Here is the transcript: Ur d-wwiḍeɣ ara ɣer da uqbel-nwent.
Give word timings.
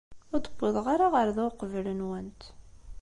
Ur 0.33 0.39
d-wwiḍeɣ 0.41 0.85
ara 0.93 1.07
ɣer 1.13 1.27
da 1.35 1.43
uqbel-nwent. 1.49 2.41